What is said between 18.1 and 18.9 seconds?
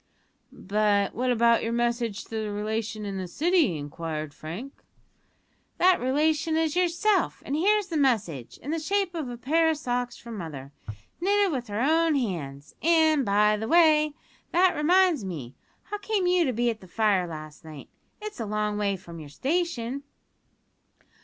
It's a long